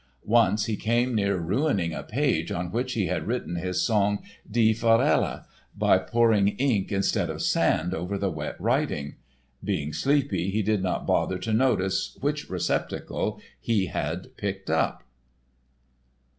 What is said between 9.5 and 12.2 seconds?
being sleepy, he did not bother to notice